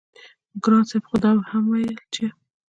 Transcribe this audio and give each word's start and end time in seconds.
ګران 0.63 0.83
صاحب 0.89 1.03
خو 1.09 1.15
به 1.17 1.19
دا 1.23 1.31
هم 1.51 1.63
وييل 1.71 1.95
چې 2.13 2.25